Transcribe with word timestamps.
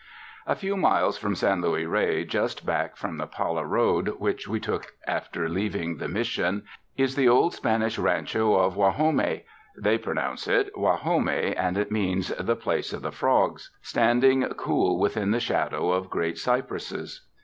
A 0.47 0.55
few 0.55 0.75
miles 0.77 1.19
from 1.19 1.35
San 1.35 1.61
Luis 1.61 1.85
Rey, 1.85 2.23
just 2.25 2.65
back 2.65 2.97
from 2.97 3.17
the 3.19 3.27
Pala 3.27 3.63
road 3.63 4.15
which 4.17 4.47
we 4.47 4.59
took 4.59 4.93
after 5.05 5.47
leaving 5.47 5.97
the 5.97 6.07
Mis 6.07 6.25
sion, 6.25 6.63
is 6.97 7.15
the 7.15 7.29
old 7.29 7.53
Spanish 7.53 7.99
rancho 7.99 8.55
of 8.55 8.73
Guajome— 8.73 9.43
they 9.85 9.99
pronounce 9.99 10.47
it 10.47 10.73
luah 10.75 10.97
ho 10.97 11.19
may 11.19 11.53
and 11.53 11.77
it 11.77 11.91
means 11.91 12.29
"The 12.29 12.55
Place 12.55 12.93
of 12.93 13.03
the 13.03 13.11
Frogs"— 13.11 13.69
standing 13.93 14.41
cool 14.57 14.99
within 14.99 15.29
the 15.29 15.39
shadow 15.39 15.91
of 15.91 16.09
great 16.09 16.39
cypresses. 16.39 17.27